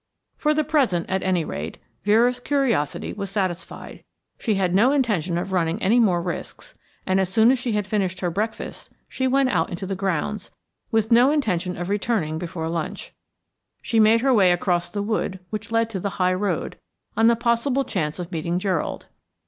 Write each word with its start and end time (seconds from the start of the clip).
For 0.35 0.55
the 0.55 0.63
present, 0.63 1.07
at 1.11 1.21
any 1.21 1.45
rate, 1.45 1.77
Vera's 2.05 2.39
curiosity 2.39 3.13
was 3.13 3.29
satisfied. 3.29 4.03
She 4.39 4.55
had 4.55 4.73
no 4.73 4.91
intention 4.91 5.37
of 5.37 5.51
running 5.51 5.79
any 5.79 5.99
more 5.99 6.23
risks, 6.23 6.73
and 7.05 7.19
as 7.19 7.29
soon 7.29 7.51
as 7.51 7.59
she 7.59 7.73
had 7.73 7.85
finished 7.85 8.19
her 8.21 8.31
breakfast 8.31 8.89
she 9.07 9.27
went 9.27 9.49
out 9.49 9.69
into 9.69 9.85
the 9.85 9.95
grounds, 9.95 10.49
with 10.89 11.11
no 11.11 11.29
intention 11.29 11.77
of 11.77 11.87
returning 11.87 12.39
before 12.39 12.67
lunch. 12.67 13.13
She 13.83 13.99
made 13.99 14.21
her 14.21 14.33
way 14.33 14.51
across 14.51 14.89
the 14.89 15.03
wood 15.03 15.39
which 15.51 15.71
led 15.71 15.87
to 15.91 15.99
the 15.99 16.09
high 16.17 16.33
road, 16.33 16.79
on 17.15 17.27
the 17.27 17.35
possible 17.35 17.83
chance 17.85 18.17
of 18.17 18.31
meeting 18.31 18.57
Gerald. 18.57 19.05